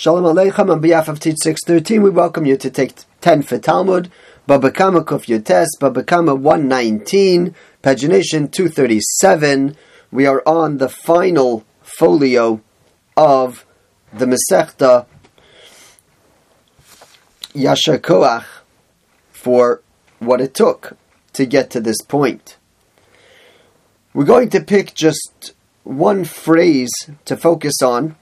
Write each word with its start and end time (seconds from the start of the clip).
Shalom 0.00 0.22
Aleichem 0.22 0.70
on 0.70 0.80
behalf 0.80 1.08
of 1.08 1.18
Teach 1.18 1.38
613, 1.42 2.00
we 2.00 2.10
welcome 2.10 2.46
you 2.46 2.56
to 2.56 2.70
take 2.70 2.94
10 3.20 3.42
for 3.42 3.58
Talmud, 3.58 4.12
Babakama 4.48 5.04
Kuf 5.04 5.26
Yotes, 5.26 5.66
Babakama 5.80 6.38
119, 6.38 7.52
pagination 7.82 8.48
237. 8.48 9.76
We 10.12 10.24
are 10.24 10.40
on 10.46 10.78
the 10.78 10.88
final 10.88 11.64
folio 11.82 12.62
of 13.16 13.66
the 14.12 14.26
Masechta 14.26 15.06
Yashar 17.52 17.98
Koach 17.98 18.44
for 19.32 19.82
what 20.20 20.40
it 20.40 20.54
took 20.54 20.96
to 21.32 21.44
get 21.44 21.70
to 21.70 21.80
this 21.80 22.00
point. 22.02 22.56
We're 24.14 24.22
going 24.22 24.50
to 24.50 24.60
pick 24.60 24.94
just 24.94 25.54
one 25.82 26.24
phrase 26.24 26.92
to 27.24 27.36
focus 27.36 27.82
on. 27.82 28.14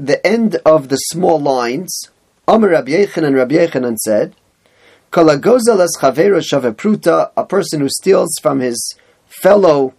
The 0.00 0.26
end 0.26 0.56
of 0.64 0.88
the 0.88 0.96
small 0.96 1.38
lines. 1.38 2.08
Amr 2.48 2.70
Rabbi 2.70 2.92
Yochanan 2.92 3.36
Rabbi 3.36 3.56
Yochanan 3.56 3.98
said, 3.98 4.34
Kalagozel 5.12 5.80
es 5.80 5.94
shavepruta, 6.00 7.32
a 7.36 7.44
person 7.44 7.80
who 7.80 7.88
steals 7.90 8.34
from 8.40 8.60
his 8.60 8.94
fellow 9.26 9.92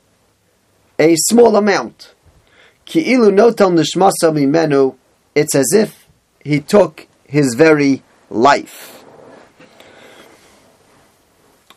a 0.98 1.16
small 1.18 1.56
amount. 1.56 2.16
Ki'ilu 2.88 3.30
notam 3.30 3.78
nishmasa 3.78 4.34
mimenu, 4.34 4.96
it's 5.36 5.54
as 5.54 5.72
if 5.72 6.08
he 6.44 6.60
took 6.60 7.08
his 7.28 7.54
very 7.54 8.02
life. 8.32 9.04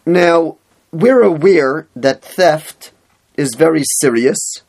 Now, 0.06 0.56
we're 0.92 1.22
aware 1.22 1.88
that 1.94 2.22
theft 2.22 2.92
is 3.36 3.54
very 3.54 3.82
serious. 4.00 4.62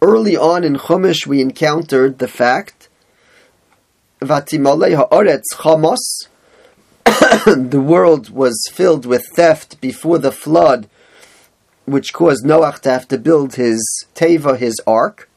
Early 0.00 0.36
on 0.36 0.62
in 0.62 0.76
Chumash, 0.76 1.26
we 1.26 1.40
encountered 1.40 2.18
the 2.18 2.28
fact 2.28 2.88
ha'aretz 4.20 5.44
chamos. 5.54 6.28
the 7.70 7.80
world 7.80 8.30
was 8.30 8.56
filled 8.72 9.06
with 9.06 9.26
theft 9.34 9.80
before 9.80 10.18
the 10.18 10.32
flood, 10.32 10.88
which 11.84 12.12
caused 12.12 12.44
Noach 12.44 12.80
to 12.80 12.90
have 12.90 13.08
to 13.08 13.18
build 13.18 13.54
his 13.54 14.06
teva, 14.14 14.56
his 14.58 14.80
ark. 14.86 15.28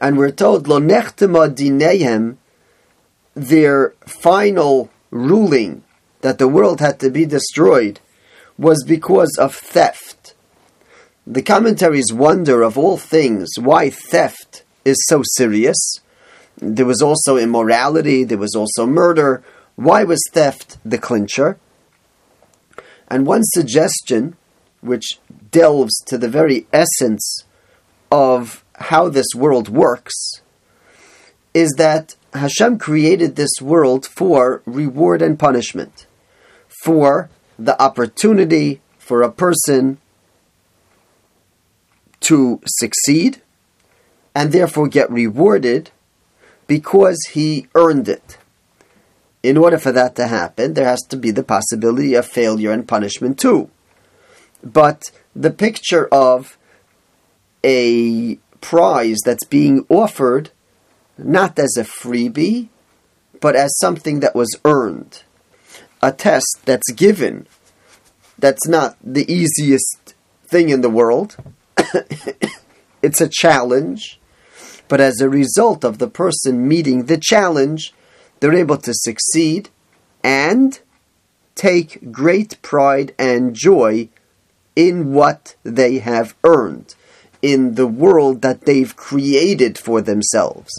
And 0.00 0.18
we're 0.18 0.30
told 0.30 0.68
lo 0.68 0.80
nechtema 0.80 1.54
dinehem, 1.54 2.36
their 3.34 3.94
final 4.06 4.90
ruling 5.10 5.84
that 6.20 6.38
the 6.38 6.48
world 6.48 6.80
had 6.80 6.98
to 7.00 7.10
be 7.10 7.24
destroyed 7.24 8.00
was 8.58 8.82
because 8.84 9.36
of 9.38 9.54
theft. 9.54 10.34
The 11.26 11.42
commentaries 11.42 12.12
wonder, 12.12 12.62
of 12.62 12.78
all 12.78 12.96
things, 12.96 13.48
why 13.58 13.90
theft 13.90 14.62
is 14.84 14.96
so 15.08 15.22
serious. 15.34 16.00
There 16.56 16.86
was 16.86 17.02
also 17.02 17.36
immorality, 17.36 18.22
there 18.22 18.38
was 18.38 18.54
also 18.54 18.86
murder. 18.86 19.42
Why 19.74 20.04
was 20.04 20.22
theft 20.32 20.78
the 20.84 20.98
clincher? 20.98 21.58
And 23.08 23.26
one 23.26 23.42
suggestion, 23.42 24.36
which 24.80 25.18
delves 25.50 25.98
to 26.06 26.16
the 26.16 26.28
very 26.28 26.68
essence 26.72 27.44
of 28.12 28.64
how 28.76 29.08
this 29.08 29.34
world 29.34 29.68
works, 29.68 30.14
is 31.54 31.72
that 31.72 32.14
Hashem 32.34 32.78
created 32.78 33.34
this 33.34 33.60
world 33.60 34.06
for 34.06 34.62
reward 34.64 35.22
and 35.22 35.36
punishment 35.36 36.06
for 36.84 37.30
the 37.58 37.80
opportunity 37.82 38.80
for 38.98 39.22
a 39.22 39.32
person 39.32 39.98
to 42.26 42.60
succeed 42.66 43.40
and 44.34 44.52
therefore 44.52 44.88
get 44.88 45.10
rewarded 45.10 45.90
because 46.66 47.18
he 47.32 47.68
earned 47.74 48.08
it. 48.08 48.38
In 49.42 49.56
order 49.56 49.78
for 49.78 49.92
that 49.92 50.16
to 50.16 50.26
happen, 50.26 50.74
there 50.74 50.86
has 50.86 51.02
to 51.08 51.16
be 51.16 51.30
the 51.30 51.44
possibility 51.44 52.14
of 52.14 52.26
failure 52.26 52.72
and 52.72 52.88
punishment 52.88 53.38
too. 53.38 53.70
But 54.62 55.10
the 55.34 55.50
picture 55.50 56.08
of 56.08 56.58
a 57.62 58.36
prize 58.60 59.18
that's 59.24 59.44
being 59.44 59.86
offered 59.88 60.50
not 61.18 61.58
as 61.58 61.76
a 61.78 61.84
freebie, 61.84 62.68
but 63.40 63.54
as 63.54 63.78
something 63.78 64.20
that 64.20 64.34
was 64.34 64.58
earned 64.64 65.22
a 66.02 66.12
test 66.12 66.60
that's 66.64 66.92
given 66.92 67.46
that's 68.38 68.68
not 68.68 68.96
the 69.02 69.30
easiest 69.32 70.14
thing 70.46 70.68
in 70.68 70.82
the 70.82 70.90
world. 70.90 71.36
it's 73.02 73.20
a 73.20 73.28
challenge, 73.28 74.20
but 74.88 75.00
as 75.00 75.20
a 75.20 75.28
result 75.28 75.84
of 75.84 75.98
the 75.98 76.08
person 76.08 76.66
meeting 76.66 77.06
the 77.06 77.18
challenge, 77.18 77.92
they're 78.40 78.54
able 78.54 78.78
to 78.78 78.92
succeed 78.94 79.70
and 80.22 80.80
take 81.54 82.12
great 82.12 82.60
pride 82.62 83.14
and 83.18 83.54
joy 83.54 84.08
in 84.74 85.12
what 85.12 85.56
they 85.62 85.98
have 85.98 86.36
earned, 86.44 86.94
in 87.40 87.74
the 87.74 87.86
world 87.86 88.42
that 88.42 88.62
they've 88.62 88.94
created 88.94 89.78
for 89.78 90.02
themselves. 90.02 90.70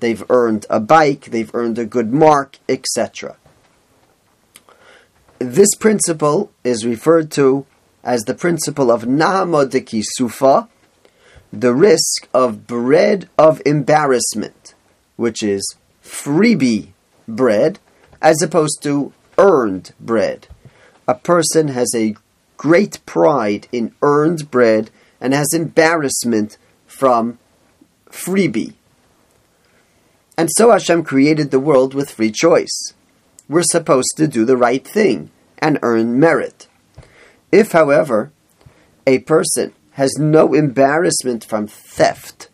They've 0.00 0.24
earned 0.28 0.66
a 0.68 0.80
bike, 0.80 1.26
they've 1.26 1.54
earned 1.54 1.78
a 1.78 1.86
good 1.86 2.12
mark, 2.12 2.58
etc. 2.68 3.36
This 5.38 5.74
principle 5.76 6.50
is 6.64 6.84
referred 6.84 7.30
to 7.32 7.66
as 8.04 8.22
the 8.22 8.34
principle 8.34 8.92
of 8.92 9.02
Nahama 9.02 9.68
de 9.68 9.80
Kisufa, 9.80 10.68
the 11.52 11.74
risk 11.74 12.28
of 12.34 12.66
bread 12.66 13.28
of 13.38 13.62
embarrassment, 13.64 14.74
which 15.16 15.42
is 15.42 15.76
freebie 16.02 16.88
bread, 17.26 17.78
as 18.20 18.42
opposed 18.42 18.82
to 18.82 19.12
earned 19.38 19.92
bread. 19.98 20.46
A 21.08 21.14
person 21.14 21.68
has 21.68 21.90
a 21.94 22.14
great 22.56 23.04
pride 23.06 23.66
in 23.72 23.94
earned 24.02 24.50
bread 24.50 24.90
and 25.20 25.32
has 25.32 25.54
embarrassment 25.54 26.58
from 26.86 27.38
freebie. 28.10 28.74
And 30.36 30.48
so 30.56 30.70
Hashem 30.70 31.04
created 31.04 31.50
the 31.50 31.60
world 31.60 31.94
with 31.94 32.10
free 32.10 32.32
choice. 32.32 32.92
We're 33.48 33.62
supposed 33.62 34.14
to 34.16 34.26
do 34.26 34.44
the 34.44 34.56
right 34.56 34.86
thing 34.86 35.30
and 35.58 35.78
earn 35.82 36.18
merit. 36.18 36.66
If, 37.54 37.70
however, 37.70 38.32
a 39.06 39.20
person 39.20 39.74
has 39.92 40.18
no 40.18 40.54
embarrassment 40.54 41.44
from 41.44 41.68
theft, 41.68 42.48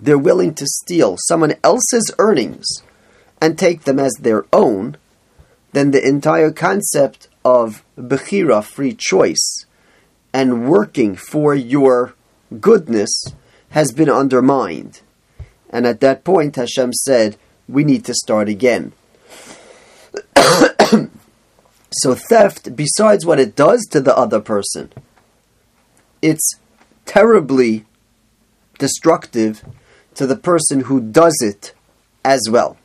they're 0.00 0.18
willing 0.18 0.52
to 0.54 0.66
steal 0.66 1.16
someone 1.28 1.54
else's 1.62 2.10
earnings 2.18 2.66
and 3.40 3.56
take 3.56 3.84
them 3.84 4.00
as 4.00 4.14
their 4.14 4.46
own, 4.52 4.96
then 5.70 5.92
the 5.92 6.04
entire 6.04 6.50
concept 6.50 7.28
of 7.44 7.84
Bechira, 7.96 8.64
free 8.64 8.96
choice, 8.98 9.64
and 10.32 10.68
working 10.68 11.14
for 11.14 11.54
your 11.54 12.14
goodness 12.60 13.26
has 13.68 13.92
been 13.92 14.10
undermined. 14.10 15.02
And 15.70 15.86
at 15.86 16.00
that 16.00 16.24
point, 16.24 16.56
Hashem 16.56 16.94
said, 16.94 17.36
we 17.68 17.84
need 17.84 18.04
to 18.06 18.14
start 18.14 18.48
again. 18.48 18.92
So 21.92 22.14
theft, 22.14 22.74
besides 22.74 23.26
what 23.26 23.38
it 23.38 23.54
does 23.54 23.86
to 23.90 24.00
the 24.00 24.16
other 24.16 24.40
person, 24.40 24.92
it's 26.22 26.58
terribly 27.04 27.84
destructive 28.78 29.64
to 30.14 30.26
the 30.26 30.36
person 30.36 30.80
who 30.80 31.00
does 31.00 31.38
it 31.42 31.74
as 32.24 32.48
well. 32.50 32.76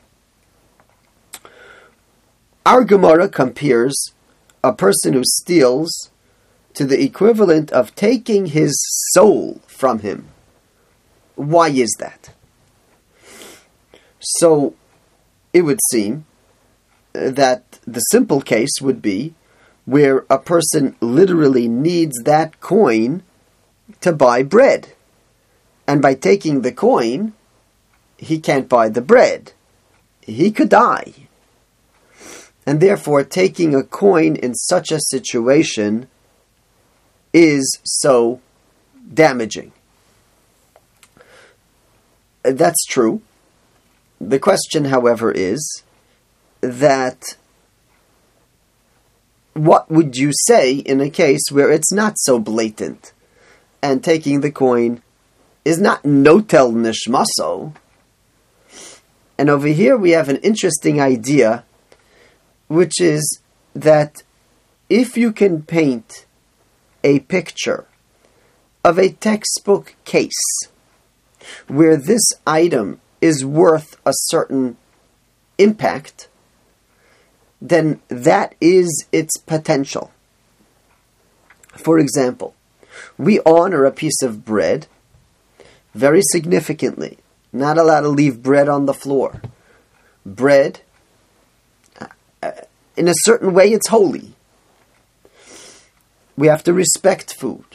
Our 2.65 2.83
Gemara 2.83 3.29
compares 3.29 4.13
a 4.63 4.73
person 4.73 5.13
who 5.13 5.23
steals 5.23 6.11
to 6.73 6.85
the 6.85 7.01
equivalent 7.01 7.71
of 7.71 7.95
taking 7.95 8.47
his 8.47 8.77
soul 9.13 9.61
from 9.67 9.99
him. 9.99 10.27
Why 11.35 11.69
is 11.69 11.95
that? 11.99 12.33
So 14.19 14.75
it 15.53 15.61
would 15.61 15.79
seem 15.91 16.26
that 17.17 17.79
the 17.85 17.99
simple 17.99 18.41
case 18.41 18.81
would 18.81 19.01
be 19.01 19.33
where 19.85 20.25
a 20.29 20.37
person 20.37 20.95
literally 20.99 21.67
needs 21.67 22.21
that 22.23 22.59
coin 22.59 23.23
to 24.01 24.11
buy 24.11 24.43
bread. 24.43 24.89
And 25.87 26.01
by 26.01 26.13
taking 26.13 26.61
the 26.61 26.73
coin, 26.73 27.33
he 28.17 28.39
can't 28.39 28.67
buy 28.67 28.89
the 28.89 29.01
bread. 29.01 29.53
He 30.21 30.51
could 30.51 30.69
die. 30.69 31.13
And 32.65 32.81
therefore, 32.81 33.23
taking 33.23 33.73
a 33.73 33.83
coin 33.83 34.35
in 34.35 34.53
such 34.55 34.91
a 34.91 34.99
situation 34.99 36.07
is 37.33 37.79
so 37.85 38.41
damaging. 39.13 39.71
That's 42.43 42.83
true. 42.85 43.21
The 44.19 44.39
question, 44.39 44.85
however, 44.85 45.31
is 45.31 45.83
that 46.67 47.23
what 49.53 49.89
would 49.89 50.15
you 50.15 50.31
say 50.47 50.73
in 50.73 51.01
a 51.01 51.09
case 51.09 51.51
where 51.51 51.71
it's 51.71 51.91
not 51.91 52.13
so 52.17 52.39
blatant 52.39 53.11
and 53.81 54.03
taking 54.03 54.41
the 54.41 54.51
coin 54.51 55.01
is 55.65 55.79
not 55.79 56.03
notel 56.03 56.71
nishmaso. 56.73 57.73
And 59.37 59.49
over 59.49 59.67
here 59.67 59.97
we 59.97 60.11
have 60.11 60.29
an 60.29 60.37
interesting 60.37 61.01
idea, 61.01 61.63
which 62.67 63.01
is 63.01 63.41
that 63.73 64.23
if 64.89 65.17
you 65.17 65.31
can 65.31 65.63
paint 65.63 66.25
a 67.03 67.19
picture 67.19 67.85
of 68.83 68.97
a 68.97 69.11
textbook 69.11 69.95
case 70.05 70.31
where 71.67 71.97
this 71.97 72.23
item 72.45 72.99
is 73.21 73.43
worth 73.45 73.97
a 74.05 74.11
certain 74.13 74.77
impact, 75.57 76.29
then 77.61 77.99
that 78.07 78.55
is 78.61 79.05
its 79.11 79.37
potential. 79.37 80.11
For 81.75 81.99
example, 81.99 82.55
we 83.17 83.39
honor 83.45 83.85
a 83.85 83.91
piece 83.91 84.21
of 84.21 84.45
bread 84.45 84.87
very 85.93 86.21
significantly. 86.31 87.17
Not 87.51 87.77
allowed 87.77 88.01
to 88.01 88.09
leave 88.09 88.43
bread 88.43 88.69
on 88.69 88.85
the 88.85 88.93
floor. 88.93 89.41
Bread, 90.25 90.81
uh, 91.99 92.51
in 92.95 93.07
a 93.07 93.13
certain 93.23 93.53
way, 93.53 93.71
it's 93.71 93.87
holy. 93.87 94.33
We 96.37 96.47
have 96.47 96.63
to 96.65 96.73
respect 96.73 97.35
food. 97.39 97.65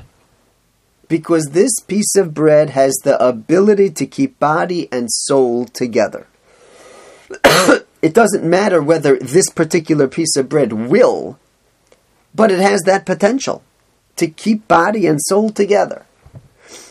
Because 1.08 1.50
this 1.50 1.73
piece 1.87 2.14
of 2.17 2.32
bread 2.32 2.70
has 2.70 2.93
the 3.02 3.23
ability 3.23 3.90
to 3.90 4.06
keep 4.06 4.38
body 4.38 4.88
and 4.93 5.11
soul 5.11 5.67
together. 5.67 6.26
it 8.02 8.12
doesn't 8.12 8.44
matter 8.44 8.82
whether 8.82 9.16
this 9.19 9.49
particular 9.49 10.08
piece 10.08 10.37
of 10.37 10.49
bread 10.49 10.72
will, 10.72 11.38
but 12.34 12.50
it 12.50 12.58
has 12.58 12.82
that 12.82 13.06
potential 13.06 13.62
to 14.16 14.26
keep 14.26 14.66
body 14.66 15.06
and 15.06 15.20
soul 15.22 15.50
together. 15.50 16.04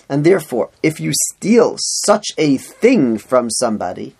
And 0.07 0.23
therefore, 0.23 0.69
if 0.81 0.99
you 0.99 1.11
steal 1.13 1.75
such 1.77 2.27
a 2.37 2.57
thing 2.57 3.17
from 3.17 3.49
somebody, 3.49 4.15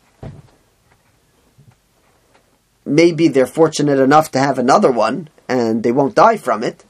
maybe 2.85 3.27
they're 3.29 3.45
fortunate 3.45 3.99
enough 3.99 4.31
to 4.31 4.39
have 4.39 4.59
another 4.59 4.91
one 4.91 5.29
and 5.47 5.83
they 5.83 5.91
won't 5.91 6.15
die 6.15 6.37
from 6.37 6.63
it, 6.63 6.83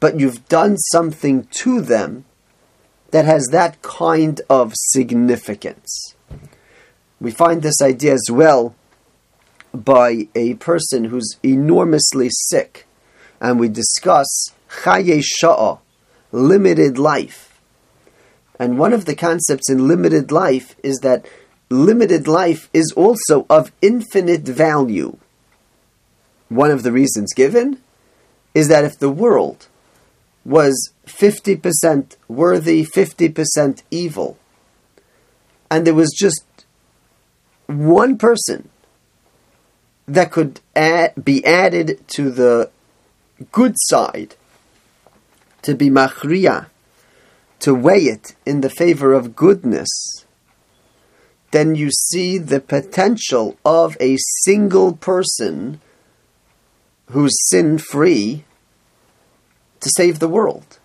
but 0.00 0.18
you've 0.18 0.48
done 0.48 0.76
something 0.76 1.46
to 1.62 1.80
them 1.80 2.24
that 3.10 3.24
has 3.24 3.48
that 3.52 3.82
kind 3.82 4.40
of 4.50 4.72
significance. 4.74 6.14
We 7.20 7.30
find 7.30 7.62
this 7.62 7.80
idea 7.80 8.14
as 8.14 8.28
well 8.30 8.74
by 9.74 10.28
a 10.34 10.54
person 10.54 11.04
who's 11.04 11.36
enormously 11.42 12.28
sick, 12.30 12.86
and 13.40 13.58
we 13.58 13.68
discuss 13.68 14.54
chaye 14.82 15.22
sha'ah, 15.42 15.80
limited 16.32 16.98
life 16.98 17.54
and 18.58 18.78
one 18.78 18.92
of 18.92 19.04
the 19.04 19.14
concepts 19.14 19.68
in 19.68 19.88
limited 19.88 20.30
life 20.30 20.76
is 20.82 20.98
that 20.98 21.26
limited 21.70 22.28
life 22.28 22.70
is 22.72 22.92
also 22.96 23.46
of 23.50 23.72
infinite 23.82 24.42
value. 24.42 25.16
One 26.48 26.70
of 26.70 26.82
the 26.82 26.92
reasons 26.92 27.32
given 27.34 27.80
is 28.54 28.68
that 28.68 28.84
if 28.84 28.98
the 28.98 29.10
world 29.10 29.66
was 30.44 30.92
50% 31.06 32.16
worthy, 32.28 32.84
50% 32.84 33.82
evil, 33.90 34.38
and 35.70 35.86
there 35.86 35.94
was 35.94 36.14
just 36.16 36.44
one 37.66 38.16
person 38.18 38.68
that 40.06 40.30
could 40.30 40.60
add, 40.76 41.24
be 41.24 41.44
added 41.44 42.06
to 42.08 42.30
the 42.30 42.70
good 43.52 43.74
side, 43.76 44.36
to 45.62 45.74
be 45.74 45.88
machriya, 45.88 46.66
to 47.60 47.74
weigh 47.74 48.04
it 48.04 48.34
in 48.44 48.60
the 48.60 48.70
favor 48.70 49.12
of 49.12 49.34
goodness, 49.34 49.88
then 51.50 51.74
you 51.74 51.90
see 51.90 52.36
the 52.36 52.60
potential 52.60 53.56
of 53.64 53.96
a 54.00 54.16
single 54.42 54.92
person 54.94 55.80
who's 57.10 57.48
sin 57.48 57.78
free 57.78 58.44
to 59.80 59.90
save 59.96 60.18
the 60.18 60.28
world, 60.28 60.78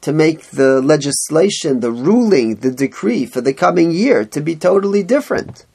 to 0.00 0.12
make 0.12 0.42
the 0.50 0.80
legislation, 0.80 1.80
the 1.80 1.90
ruling, 1.90 2.56
the 2.56 2.70
decree 2.70 3.26
for 3.26 3.40
the 3.40 3.52
coming 3.52 3.90
year 3.90 4.24
to 4.24 4.40
be 4.40 4.54
totally 4.54 5.02
different. 5.02 5.66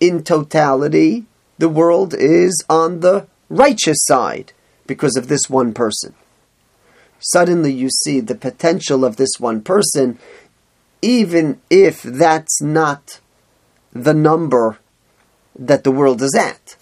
In 0.00 0.22
totality, 0.22 1.26
the 1.58 1.68
world 1.68 2.14
is 2.14 2.64
on 2.68 3.00
the 3.00 3.26
righteous 3.48 3.98
side 4.02 4.52
because 4.86 5.16
of 5.16 5.28
this 5.28 5.42
one 5.48 5.72
person 5.72 6.14
suddenly 7.20 7.72
you 7.72 7.88
see 7.90 8.20
the 8.20 8.34
potential 8.34 9.04
of 9.04 9.16
this 9.16 9.38
one 9.38 9.60
person, 9.60 10.18
even 11.02 11.60
if 11.68 12.02
that's 12.02 12.60
not 12.60 13.20
the 13.92 14.14
number 14.14 14.78
that 15.56 15.84
the 15.84 15.90
world 15.90 16.22
is 16.22 16.34
at. 16.34 16.76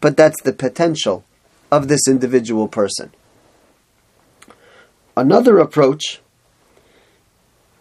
But 0.00 0.16
that's 0.16 0.42
the 0.42 0.52
potential 0.52 1.24
of 1.70 1.88
this 1.88 2.08
individual 2.08 2.66
person. 2.66 3.12
Another 5.16 5.58
approach 5.58 6.20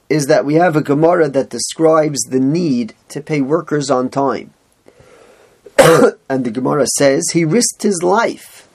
is 0.07 0.27
that 0.27 0.45
we 0.45 0.55
have 0.55 0.75
a 0.75 0.83
Gemara 0.83 1.29
that 1.29 1.49
describes 1.49 2.21
the 2.21 2.39
need 2.39 2.93
to 3.09 3.21
pay 3.21 3.41
workers 3.41 3.89
on 3.89 4.09
time. 4.09 4.53
and 6.29 6.45
the 6.45 6.51
Gemara 6.51 6.85
says 6.97 7.29
he 7.33 7.45
risked 7.45 7.83
his 7.83 8.01
life. 8.01 8.67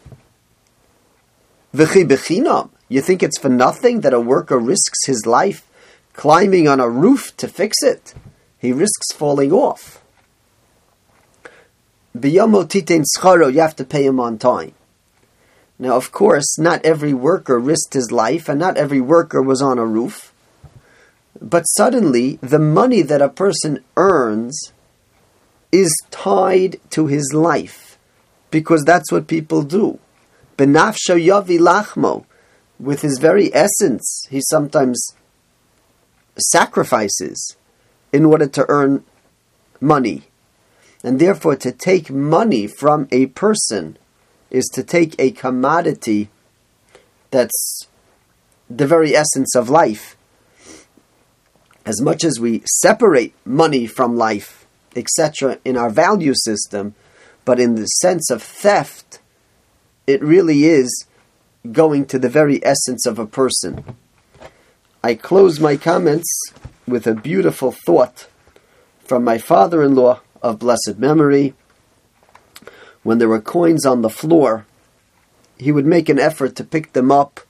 You 1.73 3.01
think 3.01 3.23
it's 3.23 3.39
for 3.39 3.49
nothing 3.49 4.01
that 4.01 4.15
a 4.15 4.21
worker 4.21 4.59
risks 4.59 5.07
his 5.07 5.25
life 5.27 5.67
climbing 6.13 6.69
on 6.69 6.81
a 6.81 6.89
roof 6.89 7.37
to 7.39 7.49
fix 7.49 7.83
it? 7.83 8.15
He 8.59 8.73
risks 8.73 9.13
falling 9.13 9.53
off. 9.53 10.03
You 12.15 12.41
have 12.41 13.77
to 13.77 13.85
pay 13.89 14.05
him 14.05 14.21
on 14.21 14.39
time. 14.39 14.75
Now, 15.79 15.97
of 15.97 16.13
course, 16.13 16.59
not 16.59 16.85
every 16.85 17.15
worker 17.15 17.59
risked 17.59 17.95
his 17.95 18.13
life, 18.13 18.49
and 18.49 18.61
not 18.61 18.77
every 18.77 19.01
worker 19.01 19.41
was 19.41 19.63
on 19.63 19.79
a 19.79 19.87
roof. 19.87 20.33
But 21.41 21.63
suddenly, 21.63 22.39
the 22.43 22.59
money 22.59 23.01
that 23.01 23.23
a 23.23 23.31
person 23.31 23.83
earns 23.97 24.73
is 25.73 25.93
tied 26.11 26.81
to 26.91 27.07
his 27.07 27.33
life, 27.33 27.99
because 28.51 28.83
that's 28.85 29.13
what 29.13 29.27
people 29.27 29.63
do. 29.63 29.99
Benafsho 30.57 31.17
yavi 31.17 31.59
lachmo 31.59 32.25
with 32.79 33.03
his 33.03 33.19
very 33.19 33.55
essence, 33.55 34.27
he 34.31 34.41
sometimes 34.51 35.15
sacrifices 36.39 37.57
in 38.13 38.25
order 38.25 38.47
to 38.47 38.65
earn 38.69 39.05
money. 39.81 40.25
And 41.05 41.19
therefore, 41.19 41.57
to 41.57 41.73
take 41.73 42.11
money 42.11 42.67
from 42.67 43.09
a 43.11 43.27
person 43.27 43.97
is 44.51 44.67
to 44.75 44.83
take 44.83 45.15
a 45.19 45.31
commodity 45.31 46.29
that's 47.31 47.87
the 48.69 48.87
very 48.87 49.15
essence 49.15 49.55
of 49.55 49.71
life. 49.71 50.17
As 51.87 52.01
much 52.03 52.25
as 52.25 52.39
we 52.39 52.63
separate 52.67 53.35
money 53.45 53.87
from 53.87 54.17
life, 54.17 54.60
etc., 54.97 55.59
in 55.65 55.77
our 55.77 55.91
value 55.91 56.35
system, 56.35 56.95
but 57.45 57.61
in 57.61 57.75
the 57.75 57.87
sense 57.87 58.31
of 58.31 58.43
theft, 58.43 59.21
it 60.07 60.23
really 60.23 60.65
is 60.65 61.07
going 61.73 62.07
to 62.07 62.19
the 62.19 62.29
very 62.29 62.65
essence 62.65 63.07
of 63.07 63.19
a 63.19 63.27
person. 63.27 63.97
I 65.03 65.15
close 65.15 65.61
my 65.61 65.77
comments 65.77 66.29
with 66.87 67.07
a 67.07 67.15
beautiful 67.15 67.73
thought 67.73 68.29
from 69.05 69.25
my 69.25 69.39
father 69.39 69.83
in 69.83 69.95
law 69.95 70.21
of 70.43 70.59
blessed 70.59 70.99
memory. 70.99 71.55
When 73.03 73.19
there 73.19 73.29
were 73.29 73.41
coins 73.41 73.87
on 73.87 74.03
the 74.03 74.11
floor, 74.11 74.67
he 75.59 75.73
would 75.73 75.87
make 75.87 76.09
an 76.09 76.19
effort 76.19 76.57
to 76.57 76.65
pick 76.65 76.93
them 76.93 77.11
up, 77.11 77.41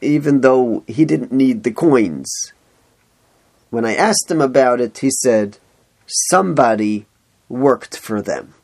even 0.00 0.40
though 0.40 0.84
he 0.86 1.04
didn't 1.04 1.32
need 1.32 1.62
the 1.62 1.72
coins. 1.72 2.30
When 3.70 3.84
I 3.84 3.94
asked 3.94 4.30
him 4.30 4.40
about 4.40 4.80
it, 4.80 4.98
he 4.98 5.10
said, 5.10 5.58
Somebody 6.06 7.06
worked 7.48 7.98
for 7.98 8.20
them. 8.20 8.54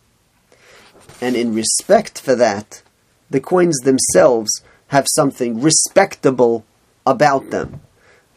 And 1.21 1.37
in 1.37 1.55
respect 1.55 2.21
for 2.21 2.35
that, 2.35 2.83
the 3.29 3.41
coins 3.41 3.79
themselves 3.79 4.51
have 4.89 5.07
something 5.15 5.61
respectable 5.61 6.65
about 7.07 7.51
them. 7.51 7.81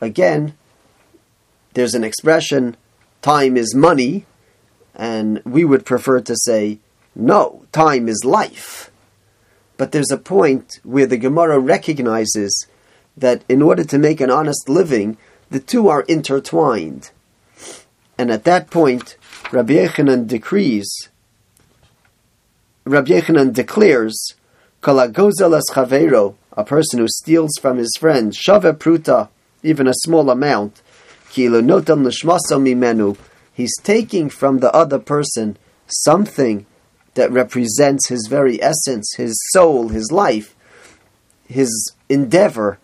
Again, 0.02 0.56
there's 1.74 1.96
an 1.96 2.04
expression, 2.04 2.78
time 3.22 3.58
is 3.58 3.74
money, 3.74 4.26
and 4.94 5.42
we 5.46 5.66
would 5.66 5.86
prefer 5.86 6.22
to 6.22 6.36
say, 6.36 6.80
no, 7.16 7.66
time 7.72 8.08
is 8.08 8.24
life. 8.26 8.92
But 9.78 9.92
there's 9.92 10.12
a 10.12 10.18
point 10.18 10.80
where 10.84 11.08
the 11.08 11.18
Gemara 11.18 11.60
recognizes 11.60 12.68
that 13.18 13.44
in 13.50 13.62
order 13.62 13.84
to 13.84 13.98
make 13.98 14.22
an 14.22 14.30
honest 14.30 14.70
living, 14.70 15.18
the 15.50 15.60
two 15.60 15.88
are 15.88 16.02
intertwined. 16.02 17.12
And 18.18 18.32
at 18.32 18.44
that 18.44 18.70
point, 18.70 19.18
Rabbi 19.52 19.74
Yochanan 19.74 20.28
decrees, 20.28 21.10
Rabbi 22.86 23.12
Yochanan 23.12 23.54
declares, 23.54 24.36
Kalagozelas 24.82 25.64
chavero, 25.72 26.36
a 26.56 26.64
person 26.64 27.00
who 27.00 27.08
steals 27.08 27.52
from 27.60 27.78
his 27.78 27.96
friend, 28.00 28.36
shave 28.36 28.64
pruta, 28.80 29.30
even 29.64 29.88
a 29.88 29.94
small 29.94 30.30
amount, 30.30 30.82
mimenu, 32.62 33.18
he's 33.54 33.76
taking 33.82 34.30
from 34.30 34.60
the 34.60 34.72
other 34.74 35.00
person 35.00 35.58
something 35.88 36.66
that 37.16 37.32
represents 37.32 38.10
his 38.10 38.28
very 38.30 38.62
essence, 38.62 39.14
his 39.16 39.36
soul, 39.52 39.90
his 39.90 40.12
life, 40.12 40.56
his 41.48 41.94
endeavor 42.10 42.80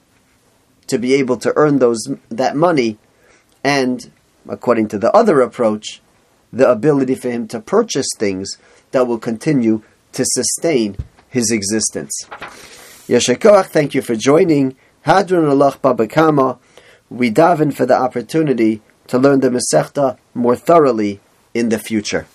to 0.88 0.98
be 0.98 1.14
able 1.16 1.38
to 1.38 1.54
earn 1.56 1.80
those 1.80 2.08
that 2.30 2.56
money, 2.56 2.98
and 3.64 4.12
according 4.50 4.88
to 4.90 4.98
the 4.98 5.12
other 5.16 5.42
approach, 5.42 6.02
the 6.52 6.70
ability 6.70 7.16
for 7.16 7.30
him 7.30 7.48
to 7.48 7.60
purchase 7.60 8.08
things 8.18 8.58
that 8.92 9.08
will 9.08 9.20
continue 9.20 9.84
to 10.14 10.26
sustain 10.26 10.98
his 11.30 11.52
existence. 11.52 12.12
Yashar 13.08 13.38
Koach, 13.38 13.68
thank 13.68 13.94
you 13.94 14.02
for 14.02 14.16
joining. 14.16 14.76
Hadran 15.06 15.48
Alach 15.50 15.80
Babakama. 15.80 16.58
We 17.10 17.32
daven 17.32 17.74
for 17.74 17.86
the 17.86 17.96
opportunity 17.96 18.82
to 19.08 19.18
learn 19.18 19.40
the 19.40 19.50
Masechta 19.50 20.18
more 20.34 20.56
thoroughly 20.56 21.20
in 21.54 21.70
the 21.70 21.80
future. 21.80 22.28